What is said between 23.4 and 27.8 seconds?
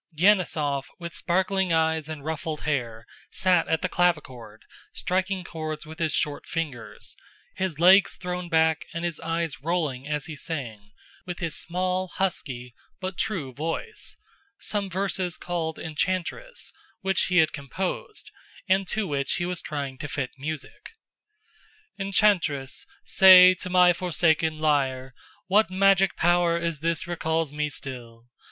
to my forsaken lyre What magic power is this recalls me